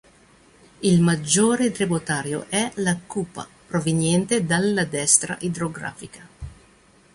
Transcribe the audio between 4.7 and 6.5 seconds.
destra idrografica.